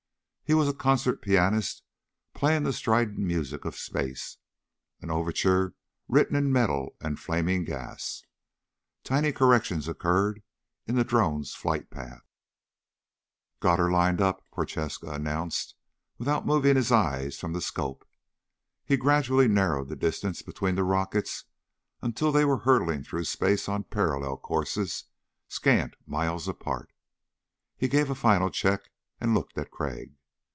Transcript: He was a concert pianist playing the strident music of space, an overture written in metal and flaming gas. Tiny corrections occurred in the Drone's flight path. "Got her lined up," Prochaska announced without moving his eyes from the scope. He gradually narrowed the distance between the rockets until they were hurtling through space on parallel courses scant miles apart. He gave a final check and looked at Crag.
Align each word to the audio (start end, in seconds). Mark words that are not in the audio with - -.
He 0.43 0.53
was 0.53 0.67
a 0.67 0.73
concert 0.73 1.21
pianist 1.21 1.81
playing 2.33 2.63
the 2.63 2.73
strident 2.73 3.17
music 3.19 3.63
of 3.63 3.77
space, 3.77 4.35
an 4.99 5.09
overture 5.09 5.75
written 6.09 6.35
in 6.35 6.51
metal 6.51 6.97
and 6.99 7.17
flaming 7.17 7.63
gas. 7.63 8.23
Tiny 9.05 9.31
corrections 9.31 9.87
occurred 9.87 10.43
in 10.85 10.95
the 10.95 11.05
Drone's 11.05 11.55
flight 11.55 11.89
path. 11.89 12.23
"Got 13.61 13.79
her 13.79 13.89
lined 13.89 14.19
up," 14.19 14.45
Prochaska 14.51 15.11
announced 15.11 15.73
without 16.17 16.45
moving 16.45 16.75
his 16.75 16.91
eyes 16.91 17.39
from 17.39 17.53
the 17.53 17.61
scope. 17.61 18.05
He 18.83 18.97
gradually 18.97 19.47
narrowed 19.47 19.87
the 19.87 19.95
distance 19.95 20.41
between 20.41 20.75
the 20.75 20.83
rockets 20.83 21.45
until 22.01 22.33
they 22.33 22.43
were 22.43 22.57
hurtling 22.57 23.05
through 23.05 23.23
space 23.23 23.69
on 23.69 23.85
parallel 23.85 24.35
courses 24.35 25.05
scant 25.47 25.93
miles 26.05 26.45
apart. 26.49 26.91
He 27.77 27.87
gave 27.87 28.09
a 28.09 28.15
final 28.15 28.49
check 28.49 28.91
and 29.17 29.33
looked 29.33 29.57
at 29.57 29.71
Crag. 29.71 30.17